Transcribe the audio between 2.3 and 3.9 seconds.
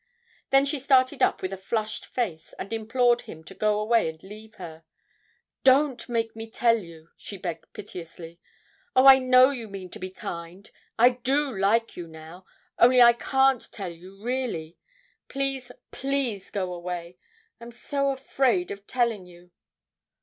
and implored him to go